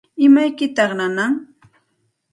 [0.25, 1.33] ¿Imaykitaq nanan?